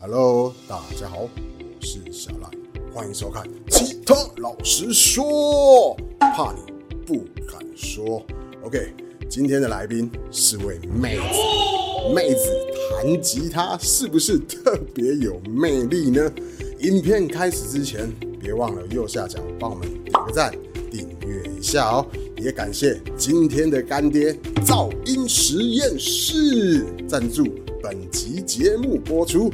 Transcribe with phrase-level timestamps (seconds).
[0.00, 2.48] Hello，大家好，我是小赖，
[2.94, 6.60] 欢迎收看《吉他老实说》，怕你
[7.04, 8.24] 不敢说。
[8.62, 8.94] OK，
[9.28, 12.44] 今天的来宾是位妹子，妹子
[12.92, 16.32] 弹吉他是不是特别有魅力呢？
[16.78, 18.08] 影片开始之前，
[18.40, 20.54] 别忘了右下角帮我们点个赞，
[20.92, 22.06] 订阅一下哦。
[22.36, 24.32] 也感谢今天的干爹
[24.64, 27.44] 噪音实验室赞助
[27.82, 29.50] 本集节目播出。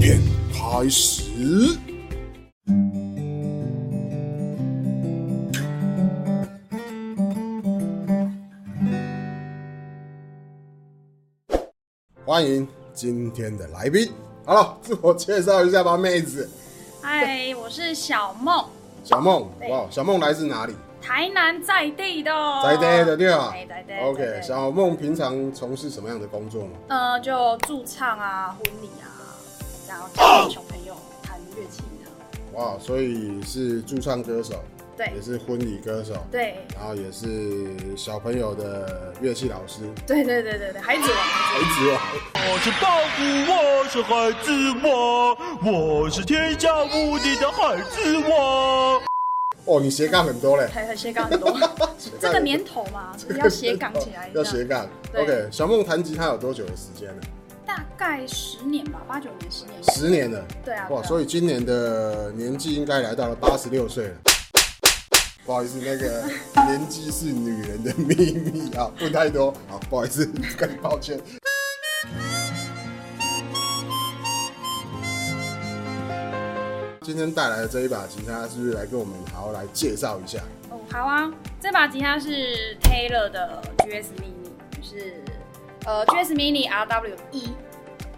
[0.00, 0.18] 影片
[0.54, 1.76] 开始。
[12.24, 14.10] 欢迎今天的来宾。
[14.46, 16.48] 好了，自我介绍一下吧，妹子。
[17.02, 18.64] 嗨，我是小梦，
[19.04, 20.74] 小梦，哇，小梦来自哪里？
[21.02, 22.30] 台南在地的，
[22.62, 26.70] 在地的对啊在地？OK，小梦平常从事什么样的工作呢？
[26.88, 29.09] 呃，就驻唱啊、婚礼啊，
[29.90, 34.54] 然后教小朋友弹乐器的，哇，所以是驻唱歌手，
[34.96, 35.10] 对。
[35.16, 36.64] 也是婚礼歌手，对。
[36.76, 42.00] 然后也是小朋友的乐器老师，对对对对对，孩子王，孩子王。
[42.52, 44.52] 我是大鼓，我是孩子
[44.86, 49.02] 王，我是天下无敌的孩子王。
[49.64, 51.52] 哦，你斜杠很多嘞， 还有斜杠很多，
[52.20, 54.86] 这个年头嘛，就是要斜杠起来， 要斜杠。
[55.16, 57.22] OK，小梦弹吉他有多久的时间了？
[57.98, 60.44] 大概十年吧，八九年、十年，十年了。
[60.64, 64.14] 对啊，哇，所以今年的年纪应该来到了八十六岁了。
[65.46, 66.24] 不好意思，那个
[66.68, 70.26] 年纪是女人的秘密啊，问太多，啊，不好意思，
[70.58, 71.18] 跟你抱歉。
[77.02, 80.38] 今天带来的这一把吉他，是不是来跟我们好好来介绍一下？
[80.68, 85.24] 哦，好啊，这把吉他是 Taylor 的 GS Mini，就是
[85.86, 87.50] 呃 GS Mini RW 一，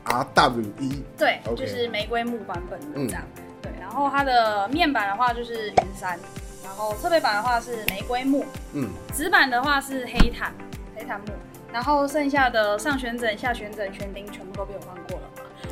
[0.04, 3.22] R W E，对就是玫瑰木版本的嗯这样。
[3.62, 6.18] 对，然后它的面板的话就是云杉，
[6.64, 10.52] 然后侧背板的话是玫瑰木，嗯，纸板的话是黑檀，
[10.96, 11.32] 黑檀木，
[11.72, 15.28] 然后剩下的上旋枕、下旋枕、旋钉全部都被我换过了。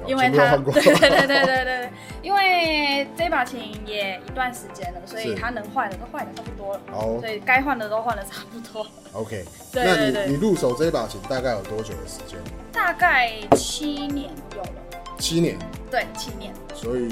[0.06, 1.90] 因为它，全部都换过对对对对对对，
[2.22, 9.44] 因为这把琴也一段时间了，所以是它能坏的都坏的差不多了，哦所以该换的都换的差不多，，OK。
[9.72, 12.38] 对那你你入手这一把琴大概有多久的时间？
[12.72, 14.72] 大概七年有了，
[15.18, 15.58] 七年。
[15.90, 16.52] 对，七年。
[16.74, 17.08] 所以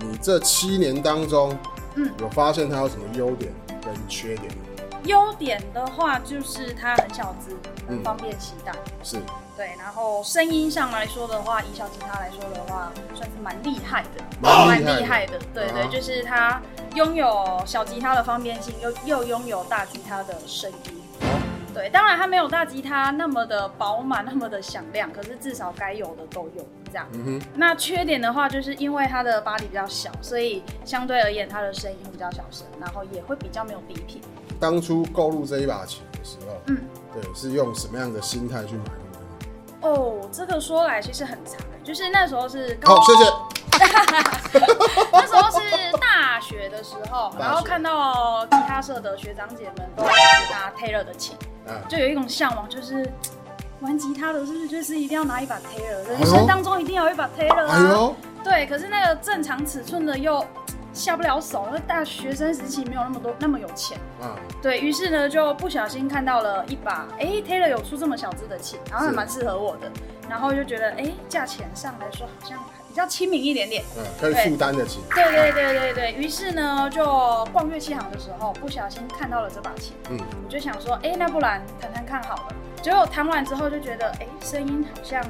[0.00, 1.56] 你这七年当中，
[1.96, 3.52] 嗯有发现它有什么优点
[3.84, 4.58] 跟缺点吗？
[5.04, 7.54] 优点的话就是它很小只，
[7.88, 8.72] 嗯很方便携带。
[9.02, 9.18] 是
[9.56, 15.38] 对，然后声音上来说的话，以小吉他来说的话，算是蛮厉害的，蛮厉害的。
[15.52, 16.60] 对对，啊就是它
[16.94, 21.02] 拥有小吉他的方便性，又又拥有大吉他的声音。
[21.74, 27.06] 对，当然它没有大吉他那么的饱满，那么的响亮，可是至少该有的都有这样。
[27.12, 34.20] 嗯，那缺点的话，就是因为它的巴黎比较小，所以相对而言它的声音会比较小声，然后也会比较没有低频。
[34.62, 36.78] 当初购入这一把琴的时候，嗯，
[37.12, 39.88] 对，是用什么样的心态去买入的？
[39.88, 43.24] 哦，这个说来其实很长，就是那时候是高好，谢谢。
[45.10, 45.58] 那时候是
[46.00, 51.36] 大学的时候，然后看到吉他社的学长姐们都拿 Taylor 的琴，
[51.66, 53.10] 嗯，就有一种向往，就是
[53.80, 58.12] 玩吉他的是不是就是一定要拿一把 Taylor，人生当中一定要有一把 Taylor 啊。
[58.44, 60.46] 对，可是那个正常尺寸的又
[60.92, 63.98] 下不了手，因为大学生时期没有那么多那么有钱。
[64.22, 69.90] 嗯，对于是呢，就不小心看到了一把，哎，Taylor 有出这么小只的琴，然后还是蛮适合我的，
[70.28, 72.58] 然后就觉得，哎，价钱上来说好像
[72.88, 73.82] 比较亲民一点点。
[73.96, 75.00] 嗯，可以负担得起。
[75.14, 77.04] 对对对对对，于是呢，就
[77.52, 82.54] 逛乐器行的时候，不小心看到了这把琴，嗯，我就想说，哎，那不然弹弹看好了。
[82.82, 85.24] 结果弹完之后就觉得，哎，声音好像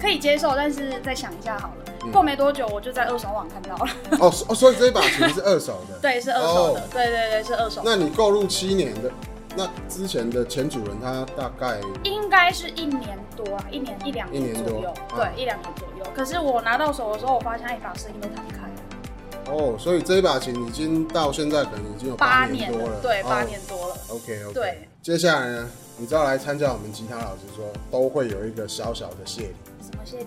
[0.00, 1.74] 可以接受，但是再想一下好了。
[2.04, 2.12] 嗯。
[2.12, 5.98] 过没多久，我就在二手网看到了，哦哦，所以这一把琴是二手的。
[6.02, 6.82] 对，是二手的，哦。
[6.92, 7.82] 对对对，是二手的。
[7.84, 9.10] 那你购入七年的，
[9.56, 11.78] 那之前的前主人他大概？
[12.04, 15.16] 应该是一年多啊，一年一两一年左右，啊。
[15.16, 16.04] 对，一两年左右。
[16.14, 23.96] 可是我拿到手的时候，我发现它一把声音都弹开了，哦，所以这一把琴已经到现在可能已经有八年多了，对，八哦年多了。
[24.08, 29.54] OK OK，对，接下来呢，你知道来参加我们吉他老师说都会有一个小小的谢礼，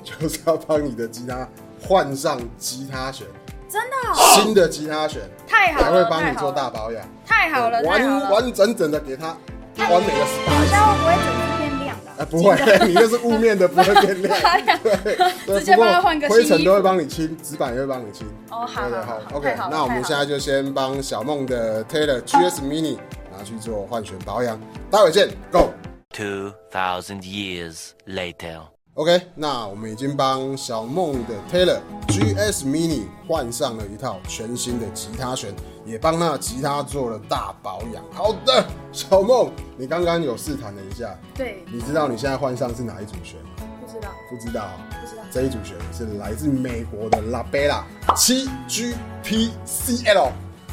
[0.04, 1.48] 就是要帮你的吉他
[1.82, 3.26] 换上吉他弦，
[3.70, 8.32] 真的哦、新的吉他弦，太好了，还会帮你做大，保养，太好了，完了。
[8.32, 9.36] 完整整的给它
[9.78, 10.70] 完美的 SPA。
[10.70, 12.16] 下会不会整天变亮的啊？
[12.20, 14.40] 哎，不会，你那 是雾面的，不会变亮。
[15.04, 18.28] 对，直接帮他换个灰尘都会帮你清，纸板也会帮你清。
[18.52, 22.98] 哦，好对对好好好 OK，好那我们现在就先帮小梦的 Taylor GS Mini
[23.36, 24.60] 拿去做换弦保养，
[24.92, 25.74] 待会见，Go。
[26.16, 28.73] Two thousand years later.
[28.96, 31.80] OK，那我们已经帮小梦的 Taylor
[32.10, 35.52] GS Mini 换上了一套全新的吉他弦，
[35.84, 38.04] 也帮那吉他做了大保养。
[38.12, 43.50] 好的，小梦，你刚刚有试弹了一下，对，你知道你现在换上是哪一组弦吗？
[43.88, 44.70] 不知道，不知道，
[45.02, 45.24] 不知道。
[45.32, 47.82] 这一组弦是来自美国的 La Bella
[48.16, 50.30] 七 GPCL，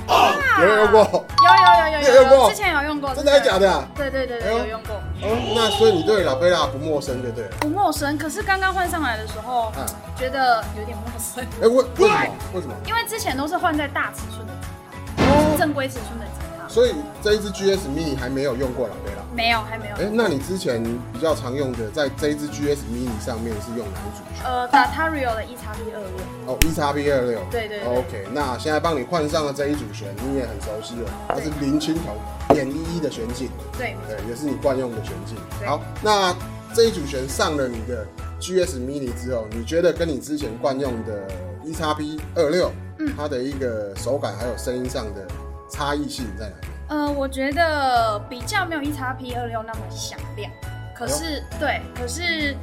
[0.09, 1.27] 有没有用过？
[1.41, 7.49] 有有有有你有用过之前有用过，真的还假的啊对对对对，有用过，哦，那所以你对 La Bella 不陌生，对不对？
[7.61, 8.19] 不陌生。
[8.19, 9.87] 可是刚刚换上来的时候啊，
[10.17, 12.35] 觉得有点陌生，哎、为为什么？
[12.55, 12.75] 为什么？
[12.87, 14.69] 因为之前都是换在大尺寸的吉
[15.17, 19.35] 他，哦正规尺寸的吉他，所以这一支 GS Mini 还没有用过 La Bella。
[19.35, 19.97] 没有，还没有。
[19.97, 20.83] 哎、那你之前
[21.13, 24.47] 比较常用的，在这一支 GS Mini 上面是用哪一组弦？
[24.47, 27.41] 呃 d a t a r i o 的 E 叉 P 二六，哦，E x P 二六。
[27.51, 32.17] 对对对 OK，那现在帮你换上了这一组弦，你也很熟悉了，它是林青铜
[32.55, 35.37] 点一一的弦径，对，对，也是你惯用的弦径。
[35.67, 36.35] 好，那
[36.73, 38.07] 这一组弦上了你的
[38.41, 41.27] GS Mini 之后，你觉得跟你之前惯用的
[41.65, 45.27] E x P 二六，嗯它的一个手感还有声音上的
[45.71, 46.67] 差异性在哪里？
[46.89, 50.51] 呃，我觉得比较没有 E 叉 P 二六那么响亮，
[50.95, 52.57] 可是、对，可是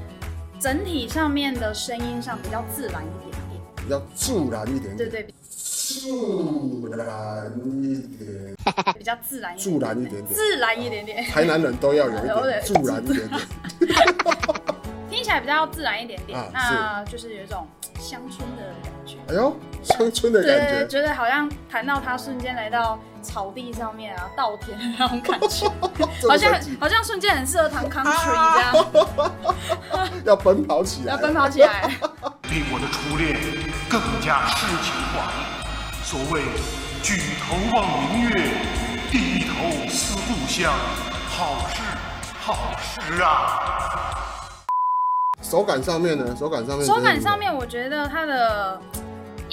[0.59, 4.97] 整体上面的声音上比较自然一点点，比较自然一点点。
[4.97, 6.09] 对对，自
[6.89, 8.55] 然一点，
[8.97, 13.41] 比较自然一点自然一点点自然一点点，台南人都要有一有点点自然一点点。
[15.09, 17.65] 听起来比较自然一点点，啊那就是有一种
[17.97, 19.17] 乡村的感觉。
[19.29, 19.55] 哎呦，
[19.87, 20.87] 乡村的感对，觉。
[20.87, 25.67] 觉得好像谈到他瞬间来到草地上面啊，稻田的那种感觉，
[26.27, 28.13] 好像好像瞬间很适合弹 country
[28.55, 29.31] 这样，
[30.25, 31.89] 要奔跑起来，要奔跑起来。
[32.49, 33.37] 比我的初恋
[33.89, 35.57] 更加诗情画意。
[36.03, 36.41] 所谓
[37.03, 38.51] 举头望明月，
[39.11, 40.71] 低头思故乡，
[41.27, 41.81] 好事
[42.39, 44.39] 好事啊！
[45.41, 46.33] 手感上面呢？
[46.39, 48.81] 手感上面，手感上面，我觉得它的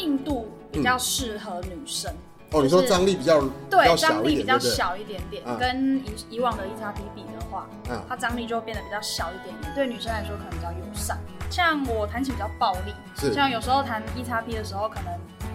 [0.05, 2.13] 硬度比较适合女生。
[2.51, 4.45] 哦，你说张力比较对，张力比？
[4.45, 11.19] 较小一点点，嗯跟以以往的 E 叉 P 比的话，嗯它张力就变得比较小一点点，对女生来说可能比较友善。
[11.51, 15.13] 像我弹琴比较暴力，是像有时候弹 E 叉 P 的时候，可能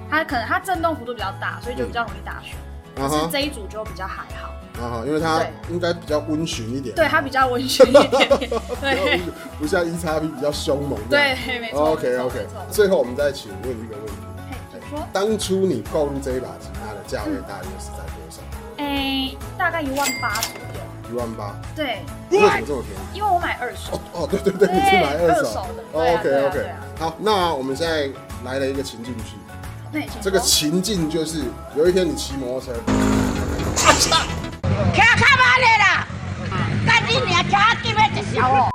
[0.10, 2.58] 它可能它震动幅度比较大，所以就比较容易打旋。
[2.96, 4.50] 可是这一组就比较还好，
[4.84, 8.50] 啊哈，因为它应该比较温驯一点，对它比较温驯一点点，
[8.82, 9.22] 对
[9.58, 11.00] 不像 E 叉 P 比较凶猛。
[11.10, 11.92] 对，没错。
[11.92, 14.14] OK OK，最后我们再请问一个问题：。
[15.12, 18.42] 当初你购入这一把吉他的价位大约是在多少？
[18.78, 20.80] 哎，大概一万八左右。
[21.10, 21.56] 一万八？
[21.76, 23.18] 对，为什么这么便宜？
[23.18, 24.00] 因为我买二手。
[24.14, 28.08] 哦，对对对，对你是买二手二手的对啊 OK 对啊 OK，对啊好，那我们现在
[28.44, 29.36] 来了一个情境剧，
[29.92, 31.46] 对，请这个情境就是
[31.76, 32.80] 有一天你骑摩托车，
[33.76, 34.26] 骑卡
[35.36, 36.08] 马的啦，
[36.86, 37.50] 干你娘骑
[37.90, 38.70] 急要一小哦。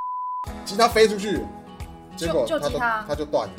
[0.64, 1.40] 吉他飞出去，
[2.16, 3.55] 结果它就就吉他它就断了，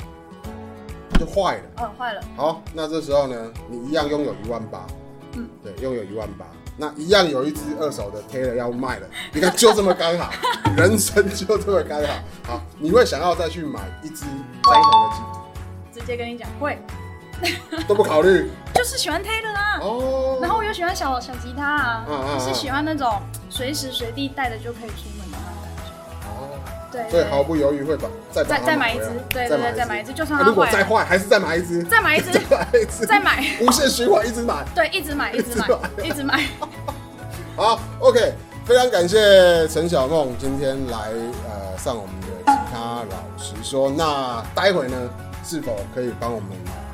[1.18, 1.62] 就坏了。
[1.78, 2.20] 嗯，坏了。
[2.36, 4.86] 好，那这时候呢，你一样拥有一万八，
[5.34, 6.46] 嗯，对，拥有一万八，
[6.76, 10.30] 那一样有一只二手的 Taylor 要卖了，你看就这么刚好，
[10.76, 12.14] 人生就这么刚好。
[12.46, 15.16] 好，你会想要再去买一只相同的
[15.92, 16.78] 吉直接跟你讲会，
[17.88, 19.78] 都不考虑就是喜欢 Taylor 啊。
[19.80, 20.38] 哦。
[20.40, 25.25] 然后我又喜欢小小吉他啊，嗯嗯嗯是喜欢那种随时随地带着就可以出门
[26.96, 34.64] 对，所以毫不犹豫会把再把再买一只，对对对，再买一只，就算啊如果再坏，还是再买一只，再买一只， 再买一支，再买，无限循环，一直买。
[34.74, 35.68] 对，一直买，一直买
[36.02, 36.42] 一直买。
[37.54, 38.32] 好，OK，
[38.64, 41.10] 非常感谢陈小梦今天来
[41.48, 43.90] 呃上我们的吉他老师说。
[43.90, 44.96] 那待会呢，
[45.44, 46.50] 是否可以帮我们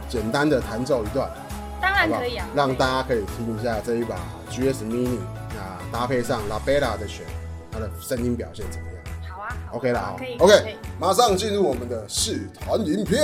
[0.09, 1.31] 简单的弹奏一段，
[1.81, 4.17] 当然可以啊，让大家可以听一下这一把
[4.51, 5.19] GS Mini，
[5.51, 7.25] 那搭配上 La Bella 的弦，
[7.73, 8.92] 它的声音表现怎么样
[9.73, 13.21] ？OK 了，好可以可以，OK，马上进入我们的试团影片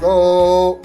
[0.00, 0.78] ，Go！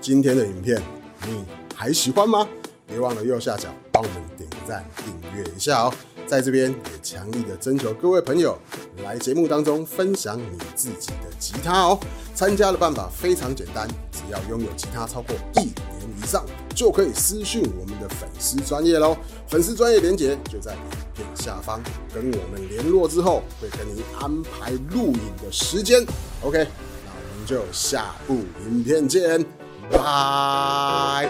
[0.00, 0.80] 今天的影片
[1.26, 2.48] 你还喜欢吗？
[2.86, 5.92] 别忘了右下角帮我们点个赞、订阅一下哦。
[6.26, 8.56] 在这边也强力的征求各位朋友
[9.04, 12.00] 来节目当中分享你自己的吉他哦。
[12.34, 15.74] 参加的办法非常简单，只要拥有吉他超过一年
[16.16, 19.14] 以上，就可以私讯我们的粉丝专业喽。
[19.48, 20.80] 粉丝专业连接就在影
[21.14, 21.82] 片下方，
[22.14, 26.00] 跟我们联络之后会跟您安排录影的时间。
[26.42, 29.44] OK，那我们就下部影片见，
[29.90, 31.28] 拜。